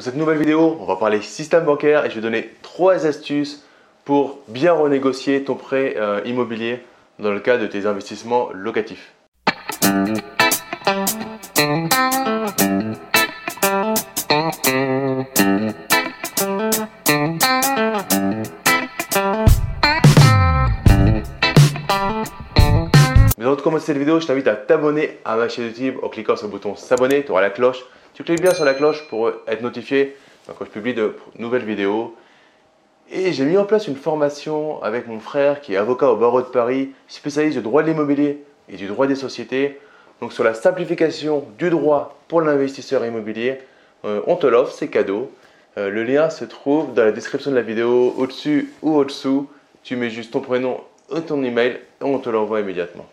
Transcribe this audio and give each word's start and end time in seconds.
Dans 0.00 0.04
cette 0.04 0.16
nouvelle 0.16 0.38
vidéo, 0.38 0.78
on 0.80 0.86
va 0.86 0.96
parler 0.96 1.20
système 1.20 1.66
bancaire 1.66 2.06
et 2.06 2.08
je 2.08 2.14
vais 2.14 2.22
donner 2.22 2.48
trois 2.62 3.04
astuces 3.04 3.66
pour 4.06 4.38
bien 4.48 4.72
renégocier 4.72 5.44
ton 5.44 5.56
prêt 5.56 5.96
euh, 5.98 6.22
immobilier 6.24 6.80
dans 7.18 7.30
le 7.30 7.38
cas 7.38 7.58
de 7.58 7.66
tes 7.66 7.84
investissements 7.84 8.48
locatifs. 8.54 9.12
Mais 23.36 23.44
avant 23.44 23.54
de 23.54 23.60
commencer 23.60 23.84
cette 23.84 23.98
vidéo, 23.98 24.18
je 24.18 24.26
t'invite 24.26 24.48
à 24.48 24.54
t'abonner 24.56 25.18
à 25.26 25.36
ma 25.36 25.50
chaîne 25.50 25.66
YouTube 25.66 25.96
en 26.02 26.08
cliquant 26.08 26.36
sur 26.36 26.46
le 26.46 26.52
bouton 26.52 26.74
s'abonner, 26.74 27.22
tu 27.22 27.32
auras 27.32 27.42
la 27.42 27.50
cloche 27.50 27.84
tu 28.24 28.34
bien 28.36 28.54
sur 28.54 28.64
la 28.64 28.74
cloche 28.74 29.06
pour 29.08 29.30
être 29.46 29.62
notifié 29.62 30.16
quand 30.46 30.64
je 30.64 30.70
publie 30.70 30.94
de 30.94 31.14
nouvelles 31.38 31.64
vidéos. 31.64 32.14
Et 33.10 33.32
j'ai 33.32 33.44
mis 33.44 33.56
en 33.56 33.64
place 33.64 33.88
une 33.88 33.96
formation 33.96 34.82
avec 34.82 35.08
mon 35.08 35.20
frère 35.20 35.60
qui 35.60 35.74
est 35.74 35.76
avocat 35.76 36.10
au 36.10 36.16
barreau 36.16 36.42
de 36.42 36.46
Paris, 36.46 36.90
spécialiste 37.08 37.56
du 37.56 37.62
droit 37.62 37.82
de 37.82 37.88
l'immobilier 37.88 38.44
et 38.68 38.76
du 38.76 38.86
droit 38.86 39.06
des 39.06 39.16
sociétés. 39.16 39.80
Donc 40.20 40.32
sur 40.32 40.44
la 40.44 40.54
simplification 40.54 41.44
du 41.58 41.70
droit 41.70 42.20
pour 42.28 42.40
l'investisseur 42.40 43.04
immobilier, 43.04 43.58
euh, 44.04 44.20
on 44.26 44.36
te 44.36 44.46
l'offre, 44.46 44.72
c'est 44.72 44.88
cadeau. 44.88 45.32
Euh, 45.78 45.90
le 45.90 46.04
lien 46.04 46.30
se 46.30 46.44
trouve 46.44 46.94
dans 46.94 47.04
la 47.04 47.12
description 47.12 47.50
de 47.50 47.56
la 47.56 47.62
vidéo, 47.62 48.14
au-dessus 48.16 48.72
ou 48.82 48.96
au-dessous. 48.96 49.48
Tu 49.82 49.96
mets 49.96 50.10
juste 50.10 50.32
ton 50.32 50.40
prénom 50.40 50.80
et 51.14 51.22
ton 51.22 51.42
email 51.42 51.80
et 52.00 52.04
on 52.04 52.18
te 52.18 52.28
l'envoie 52.28 52.60
immédiatement. 52.60 53.06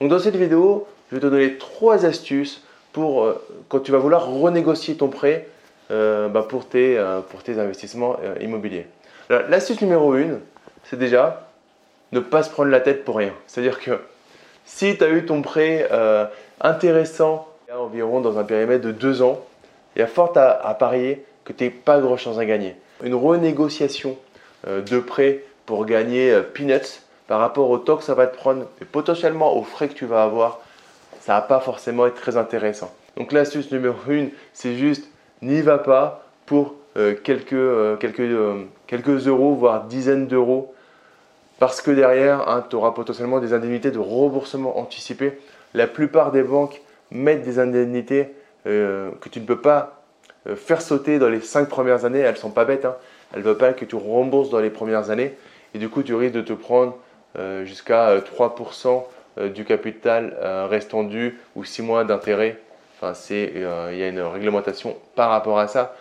Donc 0.00 0.08
dans 0.08 0.18
cette 0.18 0.36
vidéo, 0.36 0.86
je 1.10 1.16
vais 1.16 1.20
te 1.20 1.26
donner 1.26 1.58
trois 1.58 2.06
astuces 2.06 2.62
pour 2.92 3.24
euh, 3.24 3.46
quand 3.68 3.80
tu 3.80 3.92
vas 3.92 3.98
vouloir 3.98 4.26
renégocier 4.26 4.96
ton 4.96 5.08
prêt 5.08 5.46
euh, 5.90 6.28
bah, 6.28 6.44
pour, 6.48 6.68
tes, 6.68 6.96
euh, 6.98 7.20
pour 7.20 7.42
tes 7.42 7.58
investissements 7.58 8.16
immobiliers. 8.40 8.86
L'astuce 9.28 9.80
numéro 9.80 10.16
une, 10.16 10.40
c'est 10.84 10.98
déjà 10.98 11.48
ne 12.10 12.18
pas 12.18 12.42
se 12.42 12.50
prendre 12.50 12.70
la 12.70 12.80
tête 12.80 13.04
pour 13.04 13.16
rien. 13.16 13.32
C'est-à-dire 13.46 13.78
que 13.78 14.00
si 14.64 14.96
tu 14.98 15.04
as 15.04 15.08
eu 15.08 15.24
ton 15.24 15.40
prêt 15.40 15.88
intéressant 16.60 17.46
environ 17.72 18.20
dans 18.20 18.38
un 18.38 18.44
périmètre 18.44 18.84
de 18.84 18.90
deux 18.90 19.22
ans, 19.22 19.38
il 19.94 20.00
y 20.00 20.02
a 20.02 20.08
fort 20.08 20.32
à, 20.36 20.74
parier 20.74 21.24
que 21.44 21.52
tu 21.52 21.62
n'aies 21.62 21.70
pas 21.70 22.00
grand 22.00 22.16
chose 22.16 22.40
à 22.40 22.44
gagner. 22.44 22.74
Une 23.04 23.14
renégociation 23.14 24.16
de 24.66 24.98
prêt 24.98 25.44
pour 25.64 25.86
gagner 25.86 26.36
peanuts 26.52 27.00
par 27.28 27.38
rapport 27.38 27.70
au 27.70 27.78
taux 27.78 27.98
que 27.98 28.02
ça 28.02 28.14
va 28.14 28.26
te 28.26 28.36
prendre 28.36 28.66
et 28.82 28.84
potentiellement 28.84 29.56
aux 29.56 29.62
frais 29.62 29.86
que 29.86 29.94
tu 29.94 30.06
vas 30.06 30.24
avoir 30.24 30.58
ça 31.20 31.34
va 31.34 31.42
pas 31.42 31.60
forcément 31.60 32.06
être 32.06 32.14
très 32.14 32.36
intéressant. 32.36 32.92
Donc 33.16 33.32
l'astuce 33.32 33.70
numéro 33.70 33.96
1, 34.08 34.28
c'est 34.52 34.76
juste 34.76 35.10
n'y 35.42 35.62
va 35.62 35.78
pas 35.78 36.24
pour 36.46 36.74
euh, 36.96 37.14
quelques, 37.14 37.52
euh, 37.52 37.96
quelques, 37.96 38.20
euh, 38.20 38.64
quelques 38.86 39.28
euros, 39.28 39.54
voire 39.54 39.84
dizaines 39.84 40.26
d'euros, 40.26 40.74
parce 41.58 41.80
que 41.82 41.90
derrière, 41.90 42.48
hein, 42.48 42.64
tu 42.68 42.76
auras 42.76 42.92
potentiellement 42.92 43.38
des 43.38 43.52
indemnités 43.52 43.90
de 43.90 43.98
remboursement 43.98 44.78
anticipé. 44.78 45.38
La 45.74 45.86
plupart 45.86 46.32
des 46.32 46.42
banques 46.42 46.80
mettent 47.10 47.42
des 47.42 47.58
indemnités 47.58 48.34
que 48.64 49.28
tu 49.30 49.40
ne 49.40 49.46
peux 49.46 49.60
pas 49.60 50.02
faire 50.54 50.82
sauter 50.82 51.18
dans 51.18 51.28
les 51.28 51.40
5 51.40 51.68
premières 51.68 52.04
années. 52.04 52.18
Elles 52.18 52.34
ne 52.34 52.38
sont 52.38 52.50
pas 52.50 52.64
bêtes. 52.64 52.84
Hein. 52.84 52.96
Elles 53.32 53.40
ne 53.40 53.44
veulent 53.44 53.56
pas 53.56 53.72
que 53.72 53.84
tu 53.84 53.96
rembourses 53.96 54.50
dans 54.50 54.58
les 54.58 54.70
premières 54.70 55.10
années. 55.10 55.34
Et 55.74 55.78
du 55.78 55.88
coup, 55.88 56.02
tu 56.02 56.14
risques 56.14 56.34
de 56.34 56.40
te 56.40 56.52
prendre 56.52 56.96
jusqu'à 57.64 58.18
3% 58.18 58.88
euh, 58.88 59.00
du 59.36 59.64
capital 59.64 60.36
euh, 60.40 60.66
restant 60.68 61.04
dû 61.04 61.38
ou 61.56 61.64
6 61.64 61.82
mois 61.82 62.04
d'intérêt. 62.04 62.58
Enfin, 62.96 63.14
c'est, 63.14 63.52
euh, 63.56 63.90
il 63.92 63.98
y 63.98 64.02
a 64.02 64.08
une 64.08 64.20
réglementation 64.20 64.96
par 65.14 65.30
rapport 65.30 65.58
à 65.58 65.68
ça. 65.68 65.94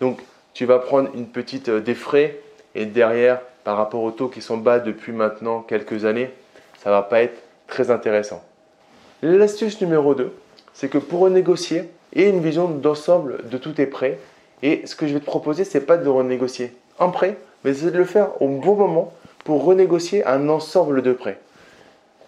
Donc, 0.00 0.20
tu 0.54 0.64
vas 0.64 0.78
prendre 0.78 1.10
une 1.14 1.26
petite 1.26 1.70
des 1.70 1.94
frais 1.94 2.38
et 2.74 2.86
derrière, 2.86 3.40
par 3.64 3.76
rapport 3.76 4.02
aux 4.02 4.10
taux 4.10 4.28
qui 4.28 4.40
sont 4.40 4.56
bas 4.56 4.78
depuis 4.78 5.12
maintenant 5.12 5.60
quelques 5.60 6.04
années, 6.04 6.30
ça 6.78 6.90
va 6.90 7.02
pas 7.02 7.20
être 7.22 7.42
très 7.66 7.90
intéressant. 7.90 8.42
L'astuce 9.22 9.80
numéro 9.80 10.14
2, 10.14 10.32
c'est 10.72 10.88
que 10.88 10.98
pour 10.98 11.20
renégocier, 11.20 11.90
et 12.12 12.28
une 12.28 12.40
vision 12.40 12.68
d'ensemble 12.68 13.48
de 13.48 13.58
tous 13.58 13.72
tes 13.72 13.86
prêts. 13.86 14.18
Et 14.62 14.82
ce 14.86 14.96
que 14.96 15.06
je 15.06 15.14
vais 15.14 15.20
te 15.20 15.24
proposer, 15.24 15.64
c'est 15.64 15.80
pas 15.80 15.96
de 15.96 16.08
renégocier 16.08 16.74
un 16.98 17.08
prêt, 17.08 17.36
mais 17.64 17.74
c'est 17.74 17.90
de 17.90 17.98
le 17.98 18.04
faire 18.04 18.40
au 18.42 18.48
bon 18.48 18.74
moment 18.74 19.12
pour 19.44 19.64
renégocier 19.64 20.24
un 20.26 20.48
ensemble 20.48 21.02
de 21.02 21.12
prêts 21.12 21.38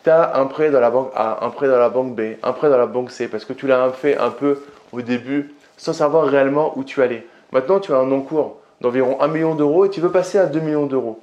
tu 0.05 0.11
as 0.11 0.37
un 0.37 0.47
prêt 0.47 0.71
dans 0.71 0.81
la 0.81 0.91
banque 0.91 1.13
A, 1.15 1.45
un 1.45 1.51
prêt 1.51 1.69
dans 1.69 1.79
la 1.79 1.89
banque 1.89 2.15
B, 2.15 2.37
un 2.43 2.53
prêt 2.53 2.69
dans 2.69 2.79
la 2.79 2.87
banque 2.87 3.11
C, 3.11 3.29
parce 3.29 3.45
que 3.45 3.53
tu 3.53 3.67
l'as 3.67 3.91
fait 3.91 4.17
un 4.17 4.31
peu 4.31 4.63
au 4.93 5.03
début 5.03 5.55
sans 5.77 5.93
savoir 5.93 6.27
réellement 6.27 6.73
où 6.77 6.85
tu 6.85 7.03
allais. 7.03 7.27
Maintenant, 7.53 7.81
tu 7.81 7.93
as 7.93 7.97
un 7.97 8.11
encours 8.13 8.59
d'environ 8.81 9.21
1 9.21 9.29
million 9.29 9.55
d'euros 9.55 9.85
et 9.85 9.91
tu 9.91 10.01
veux 10.01 10.11
passer 10.11 10.39
à 10.39 10.47
2 10.47 10.61
millions 10.61 10.87
d'euros. 10.87 11.21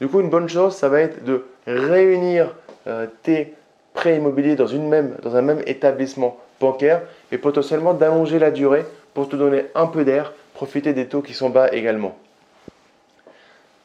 Du 0.00 0.08
coup, 0.08 0.20
une 0.20 0.30
bonne 0.30 0.48
chose, 0.48 0.74
ça 0.74 0.88
va 0.88 1.00
être 1.00 1.24
de 1.24 1.44
réunir 1.66 2.54
euh, 2.86 3.06
tes 3.22 3.54
prêts 3.92 4.16
immobiliers 4.16 4.56
dans, 4.56 4.66
une 4.66 4.88
même, 4.88 5.16
dans 5.22 5.36
un 5.36 5.42
même 5.42 5.62
établissement 5.66 6.36
bancaire 6.60 7.02
et 7.32 7.38
potentiellement 7.38 7.94
d'allonger 7.94 8.38
la 8.38 8.50
durée 8.50 8.84
pour 9.12 9.28
te 9.28 9.36
donner 9.36 9.66
un 9.74 9.86
peu 9.86 10.04
d'air, 10.04 10.32
profiter 10.54 10.92
des 10.92 11.06
taux 11.06 11.22
qui 11.22 11.32
sont 11.32 11.50
bas 11.50 11.72
également. 11.72 12.16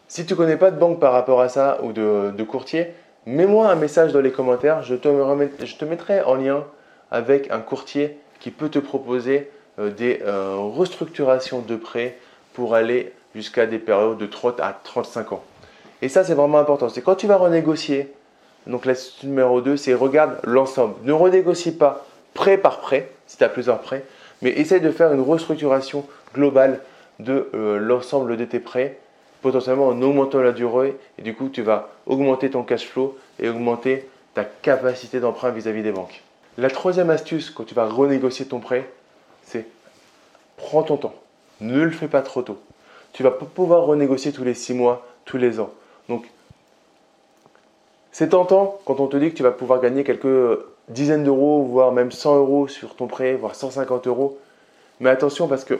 Si 0.07 0.25
tu 0.25 0.33
ne 0.33 0.37
connais 0.37 0.57
pas 0.57 0.71
de 0.71 0.79
banque 0.79 0.99
par 0.99 1.13
rapport 1.13 1.41
à 1.41 1.49
ça 1.49 1.79
ou 1.83 1.91
de, 1.91 2.31
de 2.35 2.43
courtier, 2.43 2.87
mets-moi 3.29 3.69
un 3.69 3.75
message 3.75 4.11
dans 4.11 4.21
les 4.21 4.31
commentaires, 4.31 4.81
je 4.81 4.95
te, 4.95 5.85
mettrai 5.85 6.21
en 6.21 6.35
lien 6.35 6.65
avec 7.11 7.51
un 7.51 7.59
courtier 7.59 8.17
qui 8.39 8.49
peut 8.51 8.69
te 8.69 8.79
proposer 8.79 9.49
euh, 9.77 9.91
des 9.91 10.21
euh, 10.25 10.55
restructurations 10.57 11.59
de 11.59 11.75
prêts 11.75 12.17
pour 12.53 12.73
aller 12.73 13.13
jusqu'à 13.35 13.67
des 13.67 13.77
périodes 13.77 14.17
de 14.17 14.25
30 14.25 14.59
à 14.59 14.77
35 14.83 15.33
ans. 15.33 15.43
Et 16.01 16.09
ça, 16.09 16.23
c'est 16.23 16.33
vraiment 16.33 16.57
important. 16.57 16.89
C'est 16.89 17.01
quand 17.01 17.15
tu 17.15 17.27
vas 17.27 17.37
renégocier, 17.37 18.11
donc 18.65 18.85
la 18.85 18.93
numéro 19.23 19.61
2, 19.61 19.77
c'est 19.77 19.93
regarde 19.93 20.37
l'ensemble. 20.43 20.95
Ne 21.03 21.13
renégocie 21.13 21.75
pas 21.75 22.05
prêt 22.33 22.57
par 22.57 22.79
prêt, 22.79 23.11
si 23.27 23.37
tu 23.37 23.43
as 23.43 23.49
plusieurs 23.49 23.79
prêts, 23.79 24.03
mais 24.41 24.49
essaye 24.51 24.81
de 24.81 24.91
faire 24.91 25.13
une 25.13 25.21
restructuration 25.21 26.05
globale 26.33 26.79
de 27.19 27.49
euh, 27.53 27.77
l'ensemble 27.77 28.37
de 28.37 28.45
tes 28.45 28.59
prêts 28.59 28.97
potentiellement 29.41 29.87
en 29.87 30.01
augmentant 30.01 30.39
la 30.39 30.51
durée 30.51 30.97
et 31.17 31.21
du 31.21 31.33
coup 31.35 31.49
tu 31.49 31.61
vas 31.61 31.89
augmenter 32.05 32.49
ton 32.49 32.63
cash 32.63 32.87
flow 32.87 33.17
et 33.39 33.49
augmenter 33.49 34.07
ta 34.33 34.43
capacité 34.43 35.19
d'emprunt 35.19 35.51
vis-à-vis 35.51 35.83
des 35.83 35.91
banques. 35.91 36.21
La 36.57 36.69
troisième 36.69 37.09
astuce 37.09 37.49
quand 37.49 37.63
tu 37.63 37.75
vas 37.75 37.85
renégocier 37.85 38.45
ton 38.45 38.59
prêt, 38.59 38.89
c'est 39.43 39.65
prends 40.57 40.83
ton 40.83 40.97
temps. 40.97 41.15
Ne 41.61 41.83
le 41.83 41.91
fais 41.91 42.07
pas 42.07 42.21
trop 42.21 42.41
tôt. 42.41 42.57
Tu 43.13 43.23
vas 43.23 43.31
pouvoir 43.31 43.85
renégocier 43.85 44.31
tous 44.31 44.43
les 44.43 44.53
6 44.53 44.73
mois, 44.73 45.05
tous 45.25 45.37
les 45.37 45.59
ans. 45.59 45.71
Donc 46.09 46.25
c'est 48.11 48.29
tentant 48.29 48.79
quand 48.85 48.99
on 48.99 49.07
te 49.07 49.17
dit 49.17 49.29
que 49.31 49.35
tu 49.35 49.43
vas 49.43 49.51
pouvoir 49.51 49.79
gagner 49.79 50.03
quelques 50.03 50.59
dizaines 50.89 51.23
d'euros, 51.23 51.63
voire 51.63 51.91
même 51.91 52.11
100 52.11 52.37
euros 52.37 52.67
sur 52.67 52.95
ton 52.95 53.07
prêt, 53.07 53.35
voire 53.35 53.55
150 53.55 54.07
euros. 54.07 54.37
Mais 54.99 55.09
attention 55.09 55.47
parce 55.47 55.63
que 55.63 55.79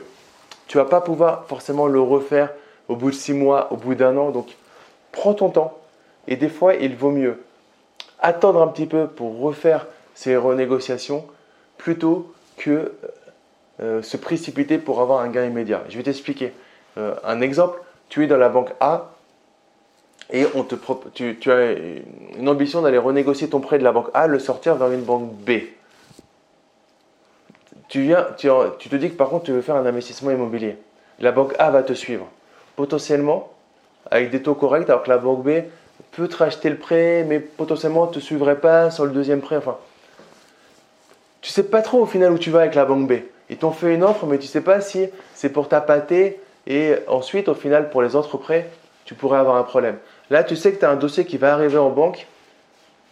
tu 0.66 0.78
vas 0.78 0.84
pas 0.84 1.00
pouvoir 1.00 1.46
forcément 1.46 1.86
le 1.86 2.00
refaire 2.00 2.50
au 2.90 2.96
bout 2.96 3.10
de 3.10 3.14
six 3.14 3.32
mois, 3.32 3.72
au 3.72 3.76
bout 3.76 3.94
d'un 3.94 4.16
an. 4.16 4.30
Donc, 4.30 4.56
prends 5.12 5.32
ton 5.32 5.48
temps. 5.48 5.78
Et 6.26 6.36
des 6.36 6.48
fois, 6.48 6.74
il 6.74 6.96
vaut 6.96 7.12
mieux 7.12 7.40
attendre 8.18 8.60
un 8.60 8.66
petit 8.66 8.86
peu 8.86 9.06
pour 9.06 9.38
refaire 9.38 9.86
ces 10.14 10.36
renégociations 10.36 11.24
plutôt 11.78 12.34
que 12.56 12.70
euh, 12.70 12.92
euh, 13.80 14.02
se 14.02 14.16
précipiter 14.16 14.76
pour 14.76 15.00
avoir 15.00 15.20
un 15.20 15.28
gain 15.28 15.46
immédiat. 15.46 15.84
Je 15.88 15.96
vais 15.96 16.02
t'expliquer. 16.02 16.52
Euh, 16.98 17.14
un 17.24 17.40
exemple, 17.40 17.80
tu 18.08 18.24
es 18.24 18.26
dans 18.26 18.36
la 18.36 18.48
banque 18.48 18.72
A 18.80 19.12
et 20.32 20.46
on 20.54 20.64
te 20.64 20.74
tu, 21.14 21.38
tu 21.38 21.52
as 21.52 21.72
une 22.38 22.48
ambition 22.48 22.82
d'aller 22.82 22.98
renégocier 22.98 23.48
ton 23.48 23.60
prêt 23.60 23.78
de 23.78 23.84
la 23.84 23.92
banque 23.92 24.10
A, 24.14 24.26
le 24.26 24.40
sortir 24.40 24.74
vers 24.74 24.90
une 24.90 25.02
banque 25.02 25.32
B. 25.32 25.50
Tu, 27.88 28.02
viens, 28.02 28.26
tu, 28.36 28.48
tu 28.78 28.88
te 28.88 28.96
dis 28.96 29.10
que 29.10 29.16
par 29.16 29.28
contre 29.28 29.44
tu 29.44 29.52
veux 29.52 29.62
faire 29.62 29.76
un 29.76 29.86
investissement 29.86 30.32
immobilier. 30.32 30.76
La 31.20 31.30
banque 31.30 31.54
A 31.58 31.70
va 31.70 31.82
te 31.84 31.92
suivre 31.92 32.28
potentiellement 32.80 33.50
avec 34.10 34.30
des 34.30 34.40
taux 34.40 34.54
corrects, 34.54 34.88
alors 34.88 35.02
que 35.02 35.10
la 35.10 35.18
banque 35.18 35.42
B 35.42 35.50
peut 36.12 36.28
te 36.28 36.36
racheter 36.38 36.70
le 36.70 36.76
prêt, 36.76 37.26
mais 37.28 37.38
potentiellement 37.38 38.06
ne 38.06 38.12
te 38.12 38.20
suivrait 38.20 38.58
pas 38.58 38.90
sur 38.90 39.04
le 39.04 39.10
deuxième 39.10 39.42
prêt. 39.42 39.56
Enfin, 39.56 39.76
tu 41.42 41.50
sais 41.50 41.64
pas 41.64 41.82
trop 41.82 42.00
au 42.00 42.06
final 42.06 42.32
où 42.32 42.38
tu 42.38 42.50
vas 42.50 42.60
avec 42.60 42.74
la 42.74 42.86
banque 42.86 43.06
B. 43.06 43.12
Ils 43.50 43.58
t'ont 43.58 43.70
fait 43.70 43.94
une 43.94 44.02
offre, 44.02 44.24
mais 44.24 44.38
tu 44.38 44.46
sais 44.46 44.62
pas 44.62 44.80
si 44.80 45.08
c'est 45.34 45.50
pour 45.50 45.68
pâté 45.68 46.40
et 46.66 46.94
ensuite, 47.06 47.48
au 47.48 47.54
final, 47.54 47.90
pour 47.90 48.00
les 48.00 48.16
autres 48.16 48.38
prêts, 48.38 48.70
tu 49.04 49.14
pourrais 49.14 49.38
avoir 49.38 49.56
un 49.56 49.62
problème. 49.62 49.98
Là, 50.30 50.42
tu 50.42 50.56
sais 50.56 50.72
que 50.72 50.78
tu 50.78 50.84
as 50.86 50.90
un 50.90 50.96
dossier 50.96 51.26
qui 51.26 51.36
va 51.36 51.52
arriver 51.52 51.78
en 51.78 51.90
banque. 51.90 52.26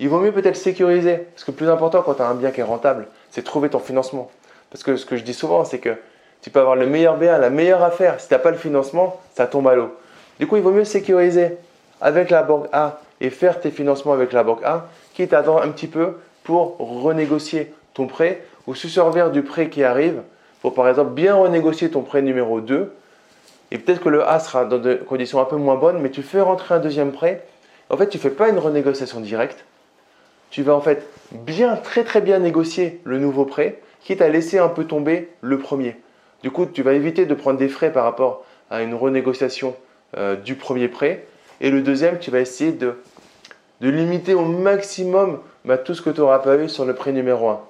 Il 0.01 0.09
vaut 0.09 0.21
mieux 0.21 0.33
peut-être 0.33 0.57
sécuriser. 0.57 1.17
Parce 1.35 1.45
que 1.45 1.51
le 1.51 1.57
plus 1.59 1.69
important 1.69 2.01
quand 2.01 2.15
tu 2.15 2.23
as 2.23 2.29
un 2.29 2.35
bien 2.35 2.53
qui 2.53 2.61
est 2.61 2.65
rentable, 2.65 3.07
c'est 3.31 3.43
trouver 3.43 3.69
ton 3.69 3.81
financement. 3.81 4.31
Parce 4.71 4.83
que 4.83 4.97
ce 4.97 5.05
que 5.05 5.17
je 5.17 5.25
dis 5.25 5.35
souvent, 5.35 5.67
c'est 5.67 5.79
que 5.79 5.95
tu 6.43 6.51
peux 6.51 6.61
avoir 6.61 6.77
le 6.77 6.87
meilleur 6.87 7.17
bien, 7.17 7.39
la 7.39 7.51
meilleure 7.51 7.83
affaire. 7.83 8.21
Si 8.21 8.29
tu 8.29 8.35
n'as 8.35 8.41
pas 8.41 8.51
le 8.51 8.57
financement, 8.57 9.21
ça 9.35 9.47
tombe 9.47 9.69
à 9.69 9.75
l'eau. 9.75 9.95
Du 10.39 10.47
coup, 10.47 10.57
il 10.57 10.63
vaut 10.63 10.71
mieux 10.71 10.85
sécuriser 10.85 11.57
avec 12.01 12.31
la 12.31 12.43
banque 12.43 12.67
A 12.73 13.01
et 13.21 13.31
faire 13.31 13.61
tes 13.61 13.71
financements 13.71 14.13
avec 14.13 14.33
la 14.33 14.45
banque 14.45 14.63
A, 14.65 14.87
quitte 15.15 15.33
à 15.33 15.39
attendre 15.39 15.63
un 15.63 15.71
petit 15.71 15.89
peu 15.89 16.19
pour 16.45 16.77
renégocier 16.79 17.73
ton 17.95 18.07
prêt 18.07 18.43
ou 18.67 18.75
se 18.75 18.89
servir 18.89 19.31
du 19.31 19.43
prêt 19.43 19.69
qui 19.69 19.83
arrive 19.83 20.23
pour 20.63 20.75
par 20.75 20.89
exemple 20.89 21.11
bien 21.11 21.35
renégocier 21.35 21.91
ton 21.91 22.03
prêt 22.03 22.23
numéro 22.23 22.61
2. 22.61 22.93
Et 23.71 23.79
peut-être 23.79 24.01
que 24.01 24.09
le 24.09 24.27
A 24.27 24.39
sera 24.41 24.65
dans 24.65 24.79
des 24.79 24.97
conditions 24.97 25.41
un 25.41 25.45
peu 25.45 25.57
moins 25.57 25.77
bonnes, 25.77 25.99
mais 26.01 26.11
tu 26.11 26.23
fais 26.23 26.41
rentrer 26.41 26.75
un 26.75 26.79
deuxième 26.79 27.13
prêt. 27.13 27.45
En 27.91 27.97
fait, 27.97 28.09
tu 28.09 28.17
ne 28.17 28.23
fais 28.23 28.31
pas 28.31 28.49
une 28.49 28.59
renégociation 28.59 29.21
directe. 29.21 29.65
Tu 30.51 30.63
vas 30.63 30.75
en 30.75 30.81
fait 30.81 31.07
bien, 31.33 31.77
très 31.77 32.05
très 32.05 32.21
bien 32.21 32.39
négocier 32.39 33.01
le 33.05 33.19
nouveau 33.19 33.45
prêt, 33.45 33.81
quitte 34.03 34.23
à 34.23 34.29
laisser 34.29 34.59
un 34.59 34.69
peu 34.69 34.85
tomber 34.85 35.29
le 35.43 35.59
premier. 35.59 35.97
Du 36.43 36.51
coup, 36.51 36.67
tu 36.67 36.83
vas 36.83 36.93
éviter 36.93 37.27
de 37.27 37.35
prendre 37.35 37.59
des 37.59 37.69
frais 37.69 37.93
par 37.93 38.05
rapport 38.05 38.45
à 38.71 38.83
une 38.83 38.95
renégociation 38.95 39.75
euh, 40.17 40.37
du 40.37 40.55
premier 40.55 40.89
prêt. 40.89 41.27
Et 41.61 41.71
le 41.71 41.83
deuxième, 41.83 42.19
tu 42.19 42.31
vas 42.31 42.41
essayer 42.41 42.73
de, 42.73 42.95
limiter 43.81 44.35
au 44.35 44.45
maximum 44.45 45.41
bah, 45.65 45.79
tout 45.79 45.95
ce 45.95 46.03
que 46.03 46.11
tu 46.11 46.21
n'auras 46.21 46.39
pas 46.39 46.57
eu 46.57 46.69
sur 46.69 46.85
le 46.85 46.95
prêt 46.95 47.13
numéro 47.13 47.49
1. 47.49 47.61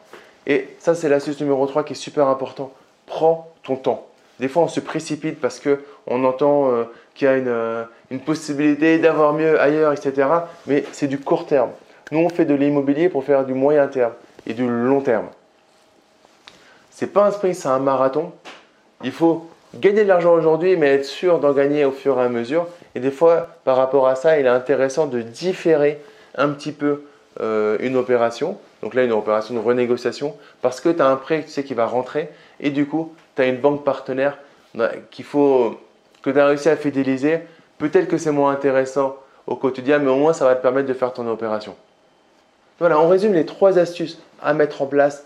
Et 0.47 0.69
ça, 0.79 0.95
c'est 0.95 1.09
l'astuce 1.09 1.41
numéro 1.41 1.67
3 1.67 1.85
qui 1.85 1.95
est 1.95 1.97
super 1.97 2.29
important. 2.29 2.73
Prends 3.07 3.51
ton 3.63 3.77
temps. 3.77 4.07
Des 4.41 4.49
fois, 4.49 4.63
on 4.63 4.69
se 4.69 4.81
précipite 4.81 5.41
parce 5.41 5.61
qu'on 5.61 6.25
entend 6.25 6.71
euh, 6.71 6.85
qu'il 7.15 7.27
y 7.27 7.31
a 7.31 7.37
une, 7.37 7.49
euh, 7.49 7.85
une 8.11 8.21
possibilité 8.21 8.99
d'avoir 8.99 9.33
mieux 9.33 9.61
ailleurs, 9.61 9.93
etc. 9.93 10.29
Mais 10.67 10.85
c'est 10.93 11.09
du 11.09 11.19
court 11.19 11.47
terme. 11.47 11.71
Nous, 12.13 12.19
on 12.19 12.29
fait 12.29 12.45
de 12.45 12.55
l'immobilier 12.55 13.09
pour 13.09 13.25
faire 13.25 13.45
du 13.45 13.55
moyen 13.55 13.87
terme 13.89 14.13
et 14.47 14.55
du 14.55 14.67
long 14.67 15.01
terme. 15.01 15.27
C'est 16.91 17.13
pas 17.13 17.27
un 17.27 17.31
sprint, 17.31 17.55
c'est 17.55 17.69
un 17.69 17.79
marathon. 17.79 18.33
Il 19.05 19.13
faut 19.13 19.49
gagner 19.75 20.03
de 20.03 20.09
l'argent 20.09 20.35
aujourd'hui, 20.35 20.77
mais 20.77 20.95
être 20.95 21.05
sûr 21.05 21.39
d'en 21.39 21.53
gagner 21.53 21.85
au 21.85 21.93
fur 21.93 22.19
et 22.19 22.25
à 22.25 22.29
mesure. 22.29 22.67
Et 22.95 23.01
des 23.01 23.11
fois, 23.11 23.49
par 23.65 23.77
rapport 23.77 24.09
à 24.09 24.15
ça, 24.15 24.39
il 24.39 24.47
est 24.47 24.51
intéressant 24.51 25.07
de 25.07 25.21
différer 25.21 26.01
un 26.37 26.49
petit 26.51 26.73
peu 26.73 27.03
euh, 27.41 27.77
une 27.81 27.97
opération. 27.97 28.57
Donc 28.83 28.95
là, 28.95 29.05
une 29.05 29.13
opération 29.13 29.55
de 29.55 29.61
renégociation, 29.61 30.35
parce 30.63 30.81
que 30.81 30.89
tu 30.89 31.03
as 31.03 31.07
un 31.07 31.17
prêt 31.17 31.43
tu 31.45 31.51
sais, 31.51 31.65
qui 31.65 31.75
va 31.75 31.87
rentrer, 31.87 32.29
et 32.61 32.71
du 32.71 32.87
coup, 32.87 33.13
tu 33.37 33.43
as 33.43 33.47
une 33.47 33.59
banque 33.59 33.85
partenaire 33.85 34.39
qu'il 35.11 35.25
faut, 35.25 35.79
que 36.23 36.31
tu 36.31 36.39
as 36.39 36.47
réussi 36.47 36.69
à 36.69 36.77
fidéliser. 36.77 37.41
Peut-être 37.79 38.09
que 38.09 38.19
c'est 38.19 38.31
moins 38.31 38.53
intéressant 38.53 39.17
au 39.47 39.57
quotidien, 39.57 39.99
mais 39.99 40.11
au 40.11 40.17
moins, 40.17 40.33
ça 40.33 40.45
va 40.45 40.55
te 40.55 40.63
permettre 40.63 40.89
de 40.89 40.95
faire 40.95 41.13
ton 41.13 41.27
opération. 41.29 41.75
Voilà, 42.79 43.01
on 43.01 43.09
résume 43.09 43.33
les 43.33 43.47
trois 43.47 43.79
astuces 43.79 44.19
à 44.41 44.55
mettre 44.55 44.83
en 44.83 44.87
place. 44.87 45.25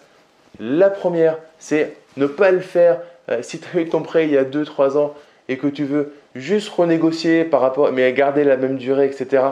La 0.59 0.91
première, 0.91 1.39
c'est 1.59 1.97
ne 2.17 2.27
pas 2.27 2.51
le 2.51 2.61
faire 2.61 3.01
euh, 3.33 3.43
si 3.43 3.59
tu 3.59 3.77
as 3.77 3.81
eu 3.81 3.89
ton 3.89 4.03
prêt 4.03 4.25
il 4.25 4.33
y 4.33 4.39
a 4.39 4.45
2-3 4.45 4.97
ans 4.97 5.15
et 5.49 5.59
que 5.59 5.67
tu 5.67 5.85
veux 5.85 6.13
juste 6.35 6.69
renégocier 6.69 7.45
par 7.45 7.61
rapport, 7.61 7.91
mais 7.93 8.13
garder 8.13 8.45
la 8.45 8.57
même 8.57 8.77
durée, 8.77 9.07
etc. 9.07 9.43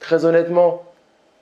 Très 0.00 0.24
honnêtement, 0.24 0.84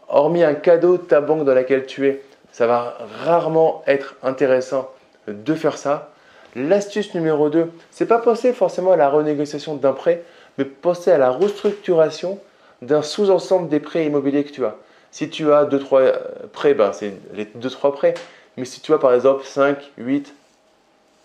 hormis 0.08 0.44
un 0.44 0.55
cadeau 0.55 0.97
de 0.97 1.03
ta 1.03 1.20
banque 1.20 1.44
dans 1.44 1.55
laquelle 1.55 1.87
tu 1.87 2.06
es, 2.06 2.23
ça 2.53 2.67
va 2.67 2.97
rarement 3.25 3.82
être 3.87 4.14
intéressant 4.23 4.91
de 5.29 5.55
faire 5.55 5.76
ça. 5.76 6.12
L'astuce 6.55 7.14
numéro 7.14 7.50
2, 7.50 7.70
c'est 7.91 8.06
pas 8.06 8.19
penser 8.19 8.53
forcément 8.53 8.93
à 8.93 8.97
la 8.97 9.11
renégociation 9.11 9.75
d'un 9.75 9.93
prêt, 9.93 10.23
mais 10.56 10.64
penser 10.64 11.11
à 11.11 11.19
la 11.19 11.31
restructuration 11.31 12.38
d'un 12.82 13.03
sous-ensemble 13.03 13.69
des 13.69 13.81
prêts 13.81 14.06
immobiliers 14.06 14.44
que 14.44 14.53
tu 14.53 14.64
as. 14.64 14.76
Si 15.11 15.29
tu 15.29 15.53
as 15.53 15.64
2-3 15.64 16.12
prêts, 16.53 16.75
ben 16.75 16.93
c'est 16.93 17.14
les 17.35 17.44
2-3 17.44 17.93
prêts. 17.93 18.14
Mais 18.56 18.64
si 18.64 18.81
tu 18.81 18.93
as 18.94 18.99
par 18.99 19.12
exemple 19.12 19.44
5, 19.44 19.93
8, 19.99 20.35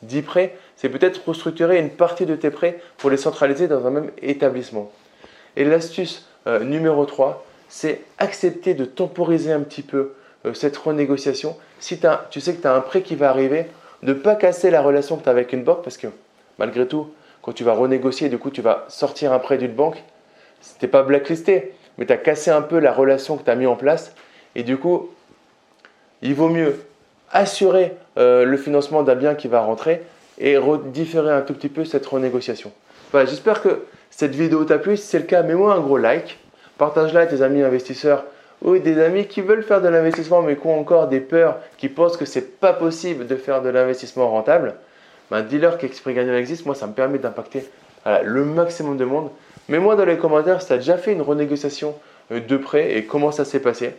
10 0.04 0.22
prêts, 0.24 0.56
c'est 0.76 0.90
peut-être 0.90 1.28
restructurer 1.28 1.80
une 1.80 1.90
partie 1.90 2.26
de 2.26 2.36
tes 2.36 2.50
prêts 2.50 2.80
pour 2.98 3.10
les 3.10 3.18
centraliser 3.18 3.68
dans 3.68 3.86
un 3.86 3.92
même 3.92 4.12
établissement. 4.22 4.92
Et 5.56 5.64
l'astuce 5.64 6.28
euh, 6.48 6.64
numéro 6.64 7.06
3, 7.06 7.46
c'est 7.70 8.02
accepter 8.18 8.74
de 8.74 8.86
temporiser 8.86 9.52
un 9.52 9.62
petit 9.62 9.84
peu 9.84 10.14
euh, 10.46 10.54
cette 10.54 10.78
renégociation. 10.78 11.58
Si 11.80 12.00
tu 12.30 12.42
sais 12.42 12.56
que 12.56 12.62
tu 12.62 12.68
as 12.68 12.74
un 12.74 12.82
prêt 12.82 13.02
qui 13.02 13.16
va 13.16 13.30
arriver, 13.30 13.68
ne 14.02 14.14
pas 14.14 14.36
casser 14.36 14.72
la 14.72 14.82
relation 14.82 15.18
que 15.18 15.24
tu 15.24 15.30
as 15.30 15.32
avec 15.32 15.54
une 15.54 15.64
banque 15.64 15.84
parce 15.84 15.98
que 15.98 16.08
malgré 16.58 16.88
tout, 16.88 17.12
quand 17.42 17.54
tu 17.54 17.64
vas 17.64 17.74
renégocier, 17.74 18.30
du 18.30 18.38
coup, 18.38 18.52
tu 18.52 18.62
vas 18.62 18.86
sortir 18.88 19.34
un 19.34 19.40
prêt 19.40 19.58
d'une 19.58 19.74
banque, 19.74 20.04
tu 20.80 20.88
pas 20.88 21.04
blacklisté, 21.04 21.74
mais 21.98 22.06
tu 22.06 22.14
as 22.14 22.18
cassé 22.18 22.52
un 22.52 22.62
peu 22.62 22.80
la 22.80 22.94
relation 22.94 23.38
que 23.38 23.44
tu 23.44 23.50
as 23.50 23.56
mis 23.56 23.66
en 23.66 23.76
place. 23.76 24.14
Et 24.56 24.64
du 24.64 24.78
coup, 24.78 25.10
il 26.22 26.36
vaut 26.36 26.50
mieux 26.50 26.80
assurer 27.32 27.94
euh, 28.18 28.46
le 28.46 28.58
financement 28.58 29.04
d'un 29.04 29.16
bien 29.16 29.36
qui 29.36 29.48
va 29.48 29.62
rentrer 29.62 30.02
et 30.40 30.58
différer 30.86 31.32
un 31.32 31.42
tout 31.42 31.54
petit 31.54 31.70
peu 31.70 31.86
cette 31.86 32.06
renégociation. 32.06 32.72
Voilà, 33.12 33.30
j'espère 33.30 33.62
que 33.62 33.84
cette 34.10 34.34
vidéo 34.34 34.64
t'a 34.64 34.80
plu. 34.80 34.98
Si 34.98 35.06
c'est 35.06 35.20
le 35.20 35.26
cas, 35.26 35.44
mets-moi 35.44 35.74
un 35.74 35.80
gros 35.80 35.98
like. 35.98 36.40
Partage-la 36.78 37.22
à 37.22 37.26
tes 37.28 37.42
amis 37.42 37.62
investisseurs 37.62 38.24
ou 38.64 38.78
des 38.78 39.00
amis 39.00 39.28
qui 39.28 39.42
veulent 39.42 39.64
faire 39.64 39.82
de 39.82 39.88
l'investissement 39.88 40.42
mais 40.42 40.56
qui 40.56 40.66
ont 40.68 40.80
encore 40.80 41.08
des 41.08 41.20
peurs, 41.20 41.58
qui 41.78 41.90
pensent 41.90 42.18
que 42.18 42.26
c'est 42.26 42.60
pas 42.60 42.74
possible 42.74 43.28
de 43.28 43.36
faire 43.36 43.62
de 43.62 43.70
l'investissement 43.70 44.30
rentable. 44.30 44.76
Ben, 45.30 45.42
dis-leur 45.42 45.78
qu'Exprès 45.78 46.14
Gagnant 46.14 46.34
existe. 46.34 46.66
Moi, 46.66 46.76
ça 46.76 46.88
me 46.88 46.94
permet 46.94 47.20
d'impacter 47.20 47.70
le 48.24 48.44
maximum 48.44 48.98
de 48.98 49.06
monde. 49.06 49.30
Mets-moi 49.70 49.96
dans 49.96 50.06
les 50.06 50.18
commentaires 50.18 50.62
si 50.62 50.68
tu 50.68 50.74
as 50.74 50.78
déjà 50.78 50.98
fait 50.98 51.14
une 51.14 51.22
renégociation 51.22 51.96
euh, 52.32 52.40
de 52.40 52.58
prêt 52.58 52.98
et 52.98 53.06
comment 53.06 53.32
ça 53.32 53.46
s'est 53.46 53.62
passé. 53.62 53.94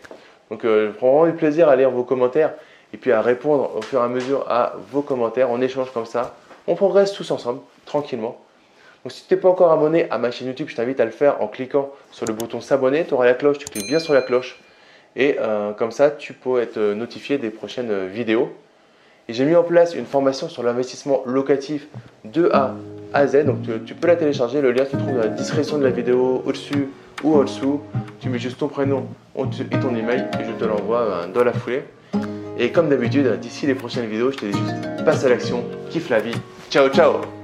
Donc, 0.50 0.64
euh, 0.64 0.88
je 0.88 0.92
prends 0.92 1.12
vraiment 1.12 1.32
du 1.32 1.38
plaisir 1.38 1.68
à 1.68 1.76
lire 1.76 1.90
vos 1.90 2.04
commentaires 2.04 2.52
et 2.92 2.96
puis 2.96 3.12
à 3.12 3.22
répondre 3.22 3.70
au 3.76 3.82
fur 3.82 4.00
et 4.00 4.04
à 4.04 4.08
mesure 4.08 4.44
à 4.50 4.74
vos 4.90 5.02
commentaires. 5.02 5.50
On 5.50 5.60
échange 5.60 5.90
comme 5.92 6.06
ça. 6.06 6.34
On 6.66 6.74
progresse 6.74 7.12
tous 7.12 7.30
ensemble, 7.30 7.60
tranquillement. 7.86 8.38
Donc 9.04 9.12
si 9.12 9.26
tu 9.26 9.34
n'es 9.34 9.40
pas 9.40 9.48
encore 9.48 9.72
abonné 9.72 10.08
à 10.10 10.18
ma 10.18 10.30
chaîne 10.30 10.46
YouTube, 10.46 10.68
je 10.68 10.76
t'invite 10.76 11.00
à 11.00 11.04
le 11.04 11.10
faire 11.10 11.42
en 11.42 11.48
cliquant 11.48 11.90
sur 12.12 12.26
le 12.26 12.32
bouton 12.32 12.60
s'abonner. 12.60 13.04
Tu 13.04 13.14
auras 13.14 13.26
la 13.26 13.34
cloche, 13.34 13.58
tu 13.58 13.66
cliques 13.66 13.88
bien 13.88 13.98
sur 13.98 14.14
la 14.14 14.22
cloche. 14.22 14.60
Et 15.16 15.36
euh, 15.40 15.72
comme 15.72 15.90
ça, 15.90 16.10
tu 16.10 16.32
peux 16.32 16.60
être 16.60 16.78
notifié 16.78 17.38
des 17.38 17.50
prochaines 17.50 18.06
vidéos. 18.06 18.52
Et 19.28 19.34
j'ai 19.34 19.44
mis 19.44 19.54
en 19.54 19.62
place 19.62 19.94
une 19.94 20.06
formation 20.06 20.48
sur 20.48 20.62
l'investissement 20.62 21.22
locatif 21.26 21.86
de 22.24 22.50
A 22.52 22.74
à 23.12 23.26
Z. 23.26 23.44
Donc 23.44 23.58
tu, 23.84 23.94
peux 23.94 24.06
la 24.06 24.16
télécharger. 24.16 24.60
Le 24.60 24.72
lien 24.72 24.84
se 24.84 24.96
trouve 24.96 25.12
dans 25.12 25.20
la 25.20 25.28
description 25.28 25.78
de 25.78 25.84
la 25.84 25.90
vidéo, 25.90 26.42
au-dessus 26.44 26.88
ou 27.22 27.36
en 27.36 27.42
dessous. 27.42 27.80
Tu 28.20 28.28
mets 28.28 28.38
juste 28.38 28.58
ton 28.58 28.68
prénom 28.68 29.06
et 29.36 29.78
ton 29.78 29.94
email 29.94 30.26
et 30.40 30.44
je 30.44 30.52
te 30.52 30.64
l'envoie 30.64 31.00
euh, 31.00 31.26
dans 31.28 31.44
la 31.44 31.52
foulée. 31.52 31.82
Et 32.58 32.70
comme 32.70 32.88
d'habitude, 32.88 33.38
d'ici 33.40 33.66
les 33.66 33.74
prochaines 33.74 34.06
vidéos, 34.06 34.30
je 34.30 34.36
te 34.38 34.44
dis 34.46 34.58
juste 34.58 35.04
passe 35.04 35.24
à 35.24 35.28
l'action, 35.28 35.64
kiffe 35.90 36.10
la 36.10 36.20
vie. 36.20 36.34
Ciao, 36.70 36.88
ciao 36.88 37.41